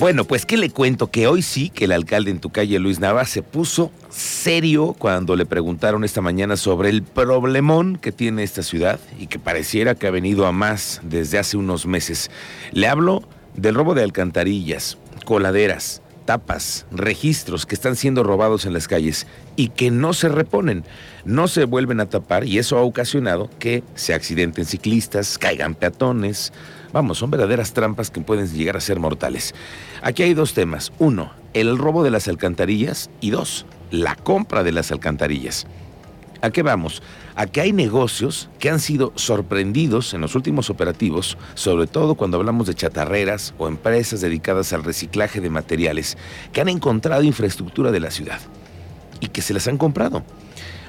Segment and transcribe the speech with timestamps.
[0.00, 3.00] Bueno, pues qué le cuento que hoy sí que el alcalde en tu calle, Luis
[3.00, 8.62] Nava, se puso serio cuando le preguntaron esta mañana sobre el problemón que tiene esta
[8.62, 12.30] ciudad y que pareciera que ha venido a más desde hace unos meses.
[12.72, 16.00] Le hablo del robo de alcantarillas, coladeras,
[16.30, 19.26] tapas, registros que están siendo robados en las calles
[19.56, 20.84] y que no se reponen,
[21.24, 26.52] no se vuelven a tapar y eso ha ocasionado que se accidenten ciclistas, caigan peatones,
[26.92, 29.54] Vamos, son verdaderas trampas que pueden llegar a ser mortales.
[30.02, 30.92] Aquí hay dos temas.
[30.98, 35.68] Uno, el robo de las alcantarillas y dos, la compra de las alcantarillas.
[36.42, 37.02] ¿A qué vamos?
[37.36, 42.38] A que hay negocios que han sido sorprendidos en los últimos operativos, sobre todo cuando
[42.38, 46.16] hablamos de chatarreras o empresas dedicadas al reciclaje de materiales,
[46.52, 48.40] que han encontrado infraestructura de la ciudad
[49.20, 50.24] y que se las han comprado.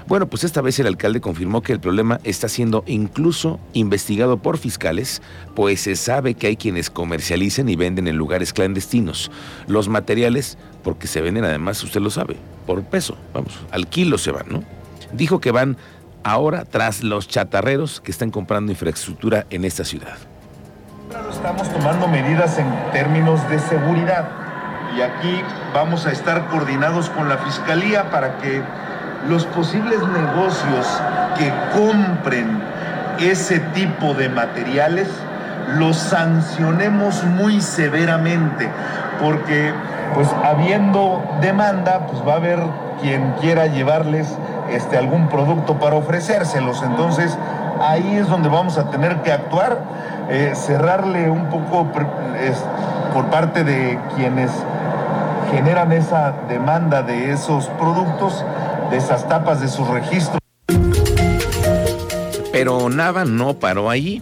[0.07, 4.57] Bueno, pues esta vez el alcalde confirmó que el problema está siendo incluso investigado por
[4.57, 5.21] fiscales,
[5.53, 9.31] pues se sabe que hay quienes comercializan y venden en lugares clandestinos
[9.67, 14.31] los materiales, porque se venden además, usted lo sabe, por peso, vamos, al kilo se
[14.31, 14.80] van, ¿no?
[15.13, 15.77] Dijo que van
[16.23, 20.17] ahora tras los chatarreros que están comprando infraestructura en esta ciudad.
[21.31, 24.29] Estamos tomando medidas en términos de seguridad
[24.95, 25.41] y aquí
[25.73, 28.61] vamos a estar coordinados con la Fiscalía para que
[29.27, 31.01] los posibles negocios
[31.37, 32.61] que compren
[33.19, 35.07] ese tipo de materiales
[35.77, 38.69] los sancionemos muy severamente,
[39.21, 39.73] porque
[40.13, 42.59] pues habiendo demanda, pues va a haber
[43.01, 44.27] quien quiera llevarles
[44.71, 46.81] este, algún producto para ofrecérselos.
[46.83, 47.37] Entonces,
[47.81, 49.79] ahí es donde vamos a tener que actuar,
[50.29, 51.87] eh, cerrarle un poco
[53.13, 54.51] por parte de quienes
[55.51, 58.45] generan esa demanda de esos productos,
[58.89, 60.39] de esas tapas de sus registros.
[62.51, 64.21] Pero Nava no paró allí.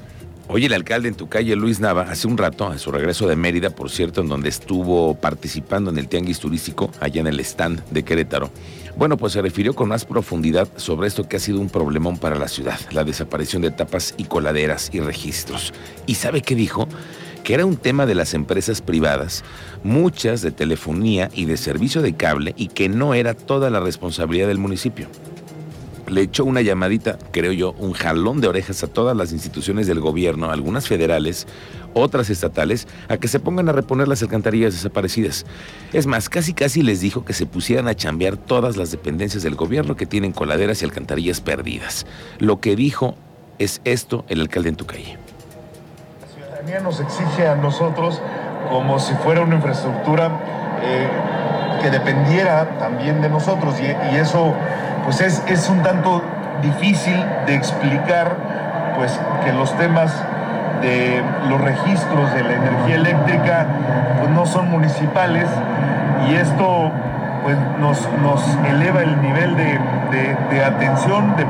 [0.52, 3.36] Hoy el alcalde en tu calle, Luis Nava, hace un rato, a su regreso de
[3.36, 7.84] Mérida, por cierto, en donde estuvo participando en el tianguis turístico, allá en el stand
[7.92, 8.50] de Querétaro,
[8.98, 12.36] bueno, pues se refirió con más profundidad sobre esto que ha sido un problemón para
[12.36, 15.72] la ciudad, la desaparición de tapas y coladeras y registros.
[16.08, 16.88] ¿Y sabe qué dijo?
[17.44, 19.44] que era un tema de las empresas privadas,
[19.84, 24.48] muchas de telefonía y de servicio de cable, y que no era toda la responsabilidad
[24.48, 25.08] del municipio.
[26.10, 30.00] Le echó una llamadita, creo yo, un jalón de orejas a todas las instituciones del
[30.00, 31.48] gobierno, algunas federales,
[31.94, 35.46] otras estatales, a que se pongan a reponer las alcantarillas desaparecidas.
[35.94, 39.56] Es más, casi casi les dijo que se pusieran a chambear todas las dependencias del
[39.56, 42.06] gobierno que tienen coladeras y alcantarillas perdidas.
[42.40, 43.16] Lo que dijo
[43.60, 45.18] es esto el alcalde en tu calle
[46.78, 48.22] nos exige a nosotros
[48.70, 50.30] como si fuera una infraestructura
[50.84, 51.08] eh,
[51.82, 54.54] que dependiera también de nosotros y, eso
[55.04, 56.24] pues es, es, un tanto
[56.62, 57.16] difícil
[57.46, 58.36] de explicar
[58.96, 60.14] pues que los temas
[60.82, 63.68] de los registros de la energía eléctrica
[64.20, 65.48] pues no son municipales
[66.30, 66.92] y esto
[67.44, 69.80] pues nos, nos eleva el nivel de,
[70.12, 71.48] de, de atención de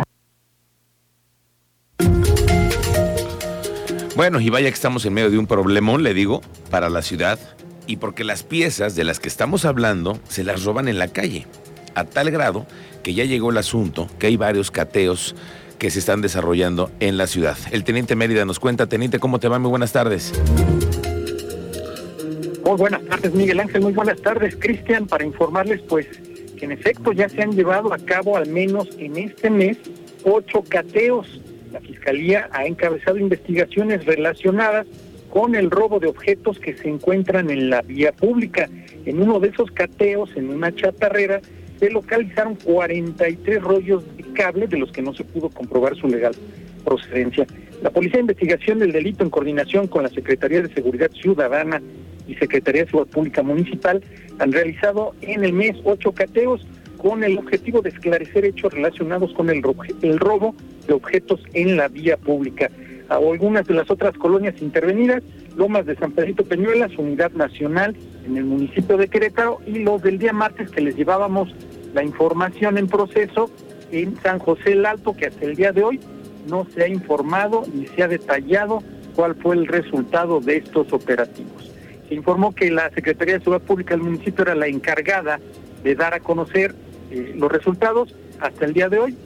[4.19, 7.39] Bueno, y vaya que estamos en medio de un problemón, le digo, para la ciudad,
[7.87, 11.47] y porque las piezas de las que estamos hablando se las roban en la calle,
[11.95, 12.65] a tal grado
[13.03, 15.35] que ya llegó el asunto, que hay varios cateos
[15.77, 17.57] que se están desarrollando en la ciudad.
[17.71, 19.59] El teniente Mérida nos cuenta, teniente, ¿cómo te va?
[19.59, 20.33] Muy buenas tardes.
[22.65, 23.81] Muy buenas tardes, Miguel Ángel.
[23.81, 26.07] Muy buenas tardes, Cristian, para informarles, pues,
[26.57, 29.77] que en efecto ya se han llevado a cabo al menos en este mes
[30.25, 31.39] ocho cateos
[31.71, 34.87] la Fiscalía ha encabezado investigaciones relacionadas
[35.29, 38.67] con el robo de objetos que se encuentran en la vía pública.
[39.05, 41.41] En uno de esos cateos, en una chatarrera,
[41.79, 46.33] se localizaron 43 rollos de cable de los que no se pudo comprobar su legal
[46.83, 47.47] procedencia.
[47.81, 51.81] La Policía de Investigación del Delito, en coordinación con la Secretaría de Seguridad Ciudadana
[52.27, 54.03] y Secretaría de Seguridad Pública Municipal,
[54.39, 59.49] han realizado en el mes ocho cateos con el objetivo de esclarecer hechos relacionados con
[59.49, 60.53] el, robo
[60.85, 62.69] de objetos en la vía pública.
[63.07, 65.23] A algunas de las otras colonias intervenidas,
[65.55, 67.95] Lomas de San Pedrito Peñuelas, Unidad Nacional
[68.25, 71.49] en el municipio de Querétaro y los del día martes que les llevábamos
[71.93, 73.49] la información en proceso
[73.91, 75.99] en San José el Alto, que hasta el día de hoy
[76.47, 78.83] no se ha informado ni se ha detallado
[79.15, 81.71] cuál fue el resultado de estos operativos.
[82.07, 85.39] Se informó que la Secretaría de Seguridad Pública del municipio era la encargada
[85.83, 86.75] de dar a conocer
[87.11, 89.17] eh, los resultados hasta el día de hoy,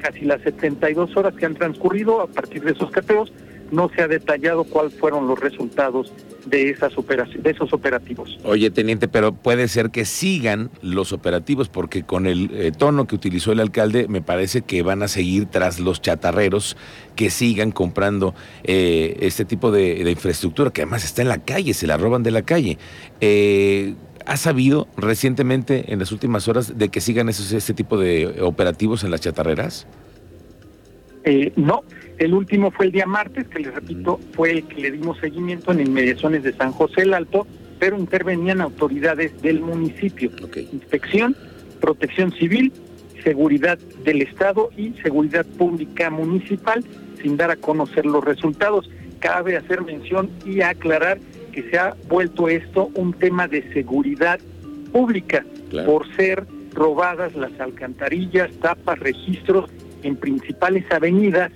[0.00, 3.32] casi las 72 horas que han transcurrido a partir de esos cateos,
[3.70, 6.12] no se ha detallado cuáles fueron los resultados
[6.46, 8.38] de, esas de esos operativos.
[8.44, 13.14] Oye, teniente, pero puede ser que sigan los operativos porque con el eh, tono que
[13.14, 16.76] utilizó el alcalde me parece que van a seguir tras los chatarreros
[17.16, 18.34] que sigan comprando
[18.64, 22.30] eh, este tipo de, infraestructura que además está en la calle, se la roban de
[22.30, 22.78] la calle.
[23.20, 23.94] Eh,
[24.26, 29.02] ¿Ha sabido recientemente, en las últimas horas, de que sigan esos, este tipo de operativos
[29.02, 29.86] en las chatarreras?
[31.24, 31.82] Eh, no,
[32.20, 35.72] el último fue el día martes, que les repito, fue el que le dimos seguimiento
[35.72, 37.46] en inmediaciones de San José el Alto,
[37.78, 40.30] pero intervenían autoridades del municipio.
[40.70, 41.34] Inspección,
[41.80, 42.74] protección civil,
[43.24, 46.84] seguridad del Estado y seguridad pública municipal,
[47.22, 48.90] sin dar a conocer los resultados.
[49.18, 51.18] Cabe hacer mención y aclarar
[51.52, 54.38] que se ha vuelto esto un tema de seguridad
[54.92, 55.42] pública
[55.86, 59.70] por ser robadas las alcantarillas, tapas, registros
[60.02, 61.50] en principales avenidas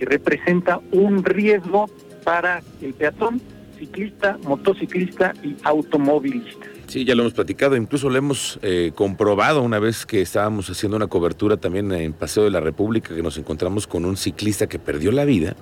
[0.00, 1.90] que representa un riesgo
[2.24, 3.40] para el peatón,
[3.78, 6.66] ciclista, motociclista y automovilista.
[6.86, 10.96] Sí, ya lo hemos platicado, incluso lo hemos eh, comprobado una vez que estábamos haciendo
[10.96, 14.78] una cobertura también en Paseo de la República, que nos encontramos con un ciclista que
[14.78, 15.54] perdió la vida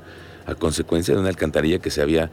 [0.48, 2.30] a consecuencia de una alcantarilla que se había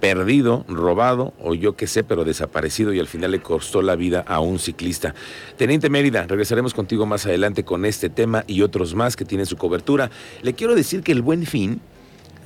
[0.00, 4.22] perdido, robado o yo qué sé, pero desaparecido y al final le costó la vida
[4.26, 5.14] a un ciclista.
[5.56, 9.56] Teniente Mérida, regresaremos contigo más adelante con este tema y otros más que tienen su
[9.56, 10.10] cobertura.
[10.42, 11.80] Le quiero decir que el buen fin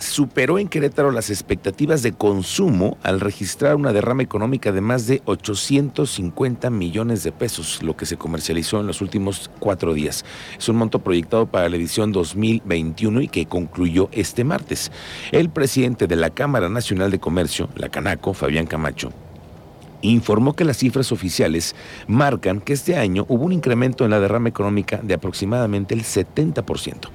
[0.00, 5.23] superó en Querétaro las expectativas de consumo al registrar una derrama económica de más de
[5.26, 10.25] 850 millones de pesos, lo que se comercializó en los últimos cuatro días.
[10.58, 14.91] Es un monto proyectado para la edición 2021 y que concluyó este martes.
[15.32, 19.12] El presidente de la Cámara Nacional de Comercio, la Canaco, Fabián Camacho,
[20.02, 21.75] informó que las cifras oficiales
[22.06, 27.11] marcan que este año hubo un incremento en la derrama económica de aproximadamente el 70%.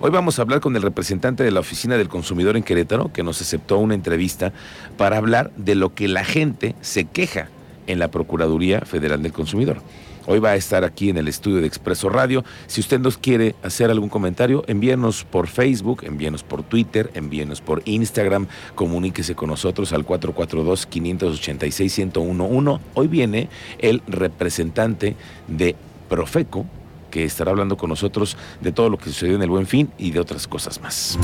[0.00, 3.24] Hoy vamos a hablar con el representante de la Oficina del Consumidor en Querétaro, que
[3.24, 4.52] nos aceptó una entrevista
[4.96, 7.48] para hablar de lo que la gente se queja
[7.88, 9.78] en la Procuraduría Federal del Consumidor.
[10.26, 12.44] Hoy va a estar aquí en el estudio de Expreso Radio.
[12.68, 17.82] Si usted nos quiere hacer algún comentario, envíenos por Facebook, envíenos por Twitter, envíenos por
[17.84, 18.46] Instagram,
[18.76, 22.78] comuníquese con nosotros al 442-586-1011.
[22.94, 23.48] Hoy viene
[23.80, 25.16] el representante
[25.48, 25.74] de
[26.08, 26.66] Profeco,
[27.10, 30.10] que estará hablando con nosotros de todo lo que sucedió en el Buen Fin y
[30.10, 31.18] de otras cosas más.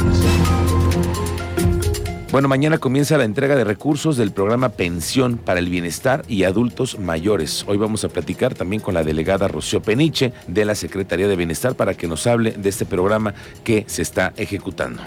[2.35, 6.99] Bueno, mañana comienza la entrega de recursos del programa Pensión para el Bienestar y Adultos
[6.99, 7.65] Mayores.
[7.69, 11.77] Hoy vamos a platicar también con la delegada Rocío Peniche de la Secretaría de Bienestar
[11.77, 15.01] para que nos hable de este programa que se está ejecutando.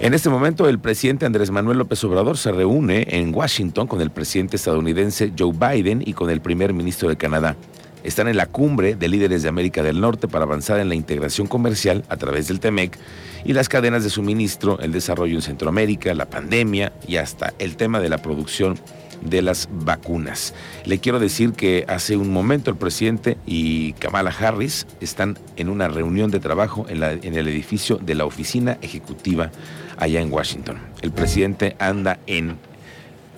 [0.00, 4.12] En este momento, el presidente Andrés Manuel López Obrador se reúne en Washington con el
[4.12, 7.56] presidente estadounidense Joe Biden y con el primer ministro de Canadá
[8.04, 11.46] están en la cumbre de líderes de América del Norte para avanzar en la integración
[11.46, 12.98] comercial a través del TEMEC
[13.44, 18.00] y las cadenas de suministro, el desarrollo en Centroamérica, la pandemia y hasta el tema
[18.00, 18.78] de la producción
[19.22, 20.54] de las vacunas.
[20.84, 25.88] Le quiero decir que hace un momento el presidente y Kamala Harris están en una
[25.88, 29.50] reunión de trabajo en, en el edificio de la oficina ejecutiva
[29.96, 30.78] allá en Washington.
[31.02, 32.56] El presidente anda en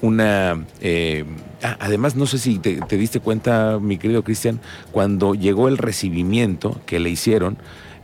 [0.02, 0.64] una...
[0.80, 1.24] Eh,
[1.62, 4.60] ah, además, no sé si te, diste cuenta, mi querido Cristian,
[4.92, 7.58] cuando llegó el recibimiento que le hicieron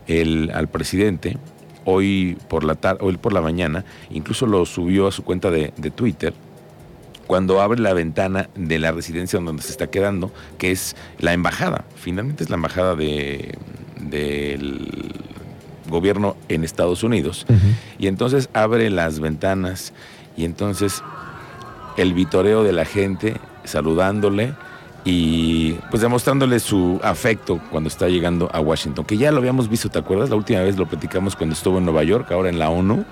[0.06, 1.36] el, al presidente,
[1.84, 5.70] hoy por la tarde, hoy por la mañana, incluso lo subió a su cuenta de,
[5.94, 6.34] Twitter,
[7.26, 11.84] cuando abre la ventana de la residencia donde se está quedando, que es la embajada.
[11.96, 13.56] Finalmente es la embajada de,
[14.00, 15.12] del
[15.88, 17.46] gobierno en Estados Unidos.
[17.98, 19.92] Y entonces abre las ventanas
[20.36, 21.02] y entonces
[21.96, 24.54] el vitoreo de la gente, saludándole
[25.04, 29.88] y pues demostrándole su afecto cuando está llegando a Washington, que ya lo habíamos visto,
[29.88, 30.30] ¿te acuerdas?
[30.30, 33.04] La última vez lo platicamos cuando estuvo en Nueva York, ahora en la ONU,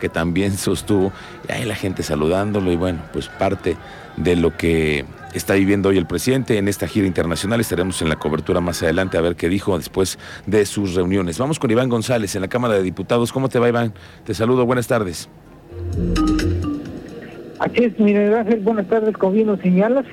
[0.00, 1.12] que también sostuvo,
[1.48, 3.76] y ahí la gente saludándolo y bueno, pues parte
[4.16, 7.60] de lo que está viviendo hoy el presidente en esta gira internacional.
[7.60, 11.38] Estaremos en la cobertura más adelante a ver qué dijo después de sus reuniones.
[11.38, 13.32] Vamos con Iván González en la Cámara de Diputados.
[13.32, 13.94] ¿Cómo te va, Iván?
[14.24, 15.28] Te saludo, buenas tardes.
[17.60, 20.06] Aquí es, Miguel Ángel, buenas tardes, como bien nos señalas,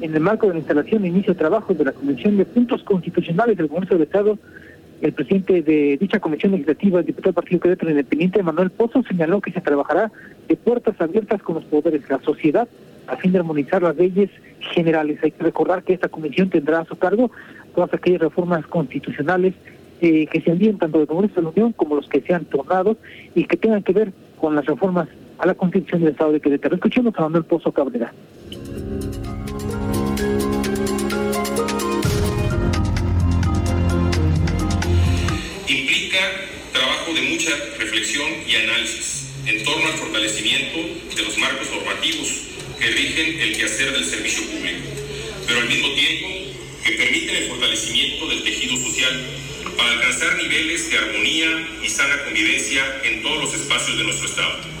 [0.00, 2.82] en el marco de la instalación de inicio de trabajo de la Convención de Puntos
[2.82, 4.36] Constitucionales del Congreso del Estado,
[5.00, 9.40] el presidente de dicha comisión legislativa, el diputado del Partido Querétaro Independiente, Manuel Pozo, señaló
[9.40, 10.10] que se trabajará
[10.48, 12.68] de puertas abiertas con los poderes de la sociedad
[13.06, 14.28] a fin de armonizar las leyes
[14.74, 15.20] generales.
[15.22, 17.30] Hay que recordar que esta comisión tendrá a su cargo
[17.72, 19.54] todas aquellas reformas constitucionales
[20.00, 22.96] eh, que se envíen tanto del Congreso de la Unión como los que sean tornados
[23.36, 25.08] y que tengan que ver con las reformas
[25.40, 26.74] a la Constitución del Estado de Querétaro.
[26.74, 28.12] Escuchemos a Manuel Pozo Cabrera.
[35.66, 36.18] Implica
[36.72, 40.76] trabajo de mucha reflexión y análisis en torno al fortalecimiento
[41.16, 42.28] de los marcos normativos
[42.78, 44.88] que rigen el quehacer del servicio público,
[45.46, 46.28] pero al mismo tiempo
[46.84, 49.24] que permiten el fortalecimiento del tejido social
[49.76, 54.79] para alcanzar niveles de armonía y sana convivencia en todos los espacios de nuestro Estado.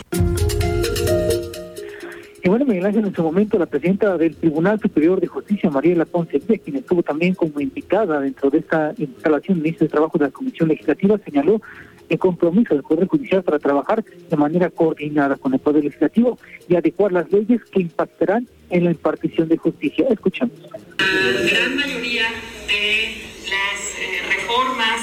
[2.82, 7.34] En su momento la presidenta del Tribunal Superior de Justicia, Mariela Ponce quien estuvo también
[7.34, 11.60] como invitada dentro de esta instalación ministro de Trabajo de la Comisión Legislativa, señaló
[12.08, 16.38] el compromiso del Poder Judicial para trabajar de manera coordinada con el Poder Legislativo
[16.70, 20.06] y adecuar las leyes que impactarán en la impartición de justicia.
[20.08, 20.56] Escuchamos.
[20.96, 22.28] La gran mayoría
[22.66, 25.02] de las eh, reformas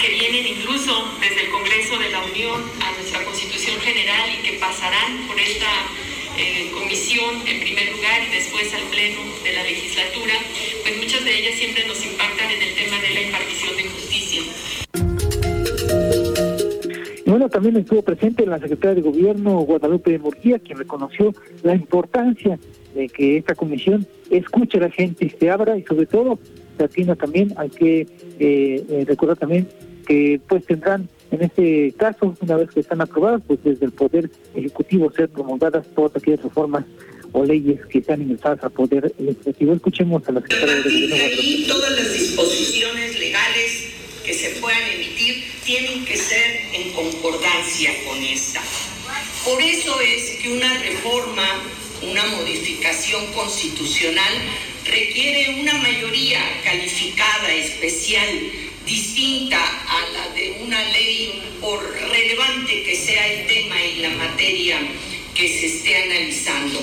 [0.00, 4.58] que vienen incluso desde el Congreso de la Unión a nuestra Constitución General y que
[4.58, 5.70] pasarán por esta
[6.38, 10.34] eh, comisión en primer lugar y después al pleno de la legislatura,
[10.82, 14.42] pues muchas de ellas siempre nos impactan en el tema de la impartición de justicia.
[17.26, 22.58] Bueno, también estuvo presente la secretaria de Gobierno Guadalupe de Murguía, quien reconoció la importancia
[22.94, 26.38] de que esta comisión escuche a la gente, se abra y sobre todo
[26.76, 28.00] se atienda también, hay que
[28.38, 29.68] eh, eh, recordar también
[30.06, 34.30] que pues tendrán en este caso, una vez que están aprobadas, pues desde el Poder
[34.54, 36.84] Ejecutivo ser promulgadas todas aquellas reformas
[37.32, 39.72] o leyes que sean ingresadas al Poder Legislativo.
[39.72, 41.16] Escuchemos a la secretaria de Gobierno.
[41.68, 43.88] Todas las disposiciones legales
[44.24, 48.60] que se puedan emitir tienen que ser en concordancia con esta.
[49.44, 51.46] Por eso es que una reforma,
[52.02, 54.34] una modificación constitucional
[54.84, 58.28] requiere una mayoría calificada especial
[58.84, 59.81] distinta a
[60.64, 64.78] una ley por relevante que sea el tema y la materia
[65.34, 66.80] que se esté analizando.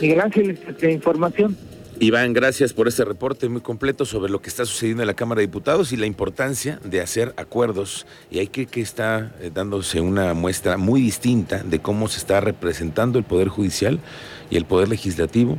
[0.00, 1.56] Miguel Ángel, esta información.
[2.00, 5.40] Iván, gracias por este reporte muy completo sobre lo que está sucediendo en la Cámara
[5.40, 8.06] de Diputados y la importancia de hacer acuerdos.
[8.30, 12.40] Y hay que que está eh, dándose una muestra muy distinta de cómo se está
[12.40, 13.98] representando el Poder Judicial
[14.48, 15.58] y el Poder Legislativo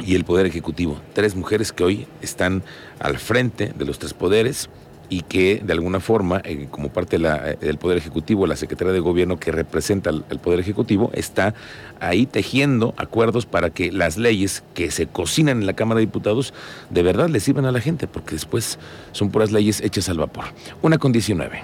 [0.00, 0.98] y el Poder Ejecutivo.
[1.12, 2.62] Tres mujeres que hoy están
[2.98, 4.70] al frente de los tres poderes
[5.10, 9.00] y que de alguna forma, eh, como parte eh, del Poder Ejecutivo, la Secretaría de
[9.00, 11.52] Gobierno que representa al, Poder Ejecutivo, está
[11.98, 16.54] ahí tejiendo acuerdos para que las leyes que se cocinan en la Cámara de Diputados
[16.88, 18.78] de verdad le sirvan a la gente, porque después
[19.12, 20.44] son puras leyes hechas al vapor.
[20.80, 21.60] Una con 19.